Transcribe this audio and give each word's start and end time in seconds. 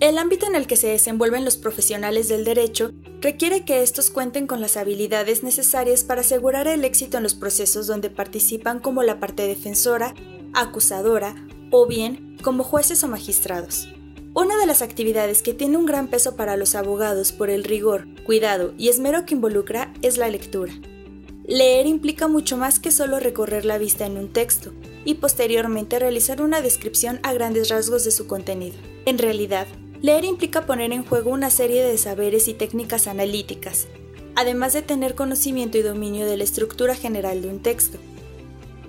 El 0.00 0.16
ámbito 0.16 0.46
en 0.46 0.54
el 0.54 0.66
que 0.66 0.76
se 0.76 0.86
desenvuelven 0.86 1.44
los 1.44 1.58
profesionales 1.58 2.26
del 2.26 2.46
derecho 2.46 2.92
requiere 3.20 3.66
que 3.66 3.82
estos 3.82 4.08
cuenten 4.08 4.46
con 4.46 4.62
las 4.62 4.78
habilidades 4.78 5.42
necesarias 5.42 6.04
para 6.04 6.22
asegurar 6.22 6.66
el 6.68 6.86
éxito 6.86 7.18
en 7.18 7.22
los 7.22 7.34
procesos 7.34 7.86
donde 7.86 8.08
participan 8.08 8.80
como 8.80 9.02
la 9.02 9.20
parte 9.20 9.46
defensora, 9.46 10.14
acusadora 10.54 11.34
o 11.70 11.86
bien 11.86 12.38
como 12.42 12.64
jueces 12.64 13.04
o 13.04 13.08
magistrados. 13.08 13.88
Una 14.32 14.56
de 14.56 14.64
las 14.64 14.80
actividades 14.80 15.42
que 15.42 15.52
tiene 15.52 15.76
un 15.76 15.84
gran 15.84 16.08
peso 16.08 16.34
para 16.34 16.56
los 16.56 16.74
abogados 16.74 17.32
por 17.32 17.50
el 17.50 17.62
rigor, 17.62 18.06
cuidado 18.24 18.72
y 18.78 18.88
esmero 18.88 19.26
que 19.26 19.34
involucra 19.34 19.92
es 20.00 20.16
la 20.16 20.30
lectura. 20.30 20.72
Leer 21.44 21.86
implica 21.86 22.26
mucho 22.26 22.56
más 22.56 22.78
que 22.78 22.90
solo 22.90 23.20
recorrer 23.20 23.66
la 23.66 23.76
vista 23.76 24.06
en 24.06 24.16
un 24.16 24.32
texto 24.32 24.72
y 25.04 25.14
posteriormente 25.14 25.98
realizar 25.98 26.40
una 26.40 26.62
descripción 26.62 27.20
a 27.22 27.34
grandes 27.34 27.68
rasgos 27.68 28.04
de 28.04 28.12
su 28.12 28.26
contenido. 28.26 28.76
En 29.04 29.18
realidad, 29.18 29.66
leer 30.02 30.24
implica 30.24 30.66
poner 30.66 30.92
en 30.92 31.04
juego 31.04 31.30
una 31.30 31.50
serie 31.50 31.82
de 31.84 31.98
saberes 31.98 32.48
y 32.48 32.54
técnicas 32.54 33.06
analíticas, 33.06 33.86
además 34.34 34.72
de 34.72 34.82
tener 34.82 35.14
conocimiento 35.14 35.78
y 35.78 35.82
dominio 35.82 36.26
de 36.26 36.36
la 36.36 36.44
estructura 36.44 36.94
general 36.94 37.42
de 37.42 37.48
un 37.48 37.60
texto. 37.60 37.98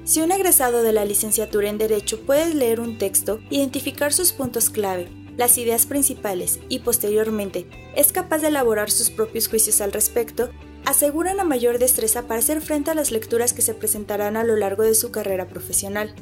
Si 0.03 0.21
un 0.21 0.31
egresado 0.31 0.83
de 0.83 0.93
la 0.93 1.05
licenciatura 1.05 1.69
en 1.69 1.77
Derecho 1.77 2.21
puede 2.21 2.53
leer 2.53 2.79
un 2.79 2.97
texto, 2.97 3.39
identificar 3.49 4.13
sus 4.13 4.31
puntos 4.31 4.69
clave, 4.69 5.09
las 5.37 5.57
ideas 5.57 5.85
principales 5.85 6.59
y 6.69 6.79
posteriormente 6.79 7.67
es 7.95 8.11
capaz 8.11 8.39
de 8.39 8.47
elaborar 8.47 8.91
sus 8.91 9.09
propios 9.09 9.47
juicios 9.47 9.79
al 9.81 9.91
respecto, 9.91 10.49
asegura 10.85 11.33
una 11.33 11.43
mayor 11.43 11.79
destreza 11.79 12.23
para 12.23 12.39
hacer 12.39 12.61
frente 12.61 12.91
a 12.91 12.95
las 12.95 13.11
lecturas 13.11 13.53
que 13.53 13.61
se 13.61 13.73
presentarán 13.73 14.37
a 14.37 14.43
lo 14.43 14.55
largo 14.55 14.83
de 14.83 14.95
su 14.95 15.11
carrera 15.11 15.47
profesional. 15.47 16.13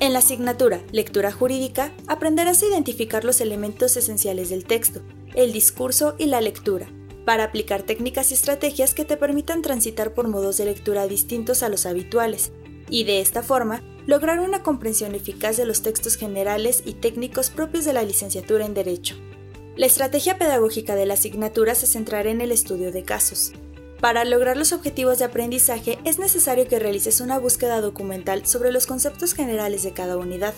En 0.00 0.12
la 0.12 0.20
asignatura 0.20 0.80
Lectura 0.92 1.32
Jurídica 1.32 1.92
aprenderás 2.06 2.62
a 2.62 2.66
identificar 2.66 3.24
los 3.24 3.40
elementos 3.40 3.96
esenciales 3.96 4.48
del 4.48 4.64
texto, 4.64 5.00
el 5.34 5.52
discurso 5.52 6.14
y 6.18 6.26
la 6.26 6.40
lectura, 6.40 6.88
para 7.24 7.42
aplicar 7.42 7.82
técnicas 7.82 8.30
y 8.30 8.34
estrategias 8.34 8.94
que 8.94 9.04
te 9.04 9.16
permitan 9.16 9.60
transitar 9.60 10.14
por 10.14 10.28
modos 10.28 10.56
de 10.56 10.66
lectura 10.66 11.08
distintos 11.08 11.64
a 11.64 11.68
los 11.68 11.84
habituales, 11.84 12.52
y 12.88 13.04
de 13.04 13.20
esta 13.20 13.42
forma 13.42 13.82
lograr 14.06 14.38
una 14.38 14.62
comprensión 14.62 15.16
eficaz 15.16 15.56
de 15.56 15.66
los 15.66 15.82
textos 15.82 16.16
generales 16.16 16.84
y 16.86 16.94
técnicos 16.94 17.50
propios 17.50 17.84
de 17.84 17.92
la 17.92 18.04
licenciatura 18.04 18.66
en 18.66 18.74
Derecho. 18.74 19.16
La 19.76 19.86
estrategia 19.86 20.38
pedagógica 20.38 20.94
de 20.94 21.06
la 21.06 21.14
asignatura 21.14 21.74
se 21.74 21.88
centrará 21.88 22.30
en 22.30 22.40
el 22.40 22.52
estudio 22.52 22.92
de 22.92 23.02
casos. 23.02 23.52
Para 24.00 24.24
lograr 24.24 24.56
los 24.56 24.72
objetivos 24.72 25.18
de 25.18 25.24
aprendizaje 25.24 25.98
es 26.04 26.20
necesario 26.20 26.68
que 26.68 26.78
realices 26.78 27.20
una 27.20 27.38
búsqueda 27.38 27.80
documental 27.80 28.46
sobre 28.46 28.70
los 28.70 28.86
conceptos 28.86 29.34
generales 29.34 29.82
de 29.82 29.92
cada 29.92 30.16
unidad, 30.16 30.54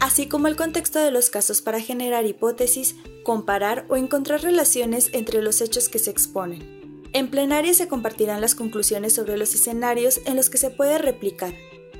así 0.00 0.26
como 0.26 0.48
el 0.48 0.56
contexto 0.56 0.98
de 0.98 1.12
los 1.12 1.30
casos 1.30 1.62
para 1.62 1.80
generar 1.80 2.26
hipótesis, 2.26 2.96
comparar 3.22 3.86
o 3.88 3.96
encontrar 3.96 4.42
relaciones 4.42 5.10
entre 5.12 5.42
los 5.42 5.60
hechos 5.60 5.88
que 5.88 6.00
se 6.00 6.10
exponen. 6.10 6.82
En 7.12 7.30
plenaria 7.30 7.72
se 7.72 7.86
compartirán 7.86 8.40
las 8.40 8.56
conclusiones 8.56 9.12
sobre 9.12 9.36
los 9.36 9.54
escenarios 9.54 10.20
en 10.24 10.34
los 10.34 10.50
que 10.50 10.58
se 10.58 10.70
puede 10.70 10.98
replicar. 10.98 11.54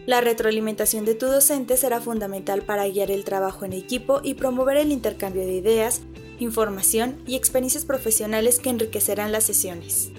La 0.05 0.21
retroalimentación 0.21 1.05
de 1.05 1.15
tu 1.15 1.27
docente 1.27 1.77
será 1.77 2.01
fundamental 2.01 2.63
para 2.63 2.89
guiar 2.89 3.13
el 3.13 3.23
trabajo 3.23 3.65
en 3.65 3.73
equipo 3.73 4.21
y 4.25 4.35
promover 4.35 4.79
el 4.79 4.91
intercambio 4.91 5.43
de 5.43 5.53
ideas, 5.53 6.01
información 6.41 7.23
y 7.25 7.37
experiencias 7.37 7.85
profesionales 7.85 8.59
que 8.59 8.71
enriquecerán 8.71 9.31
las 9.31 9.45
sesiones. 9.45 10.11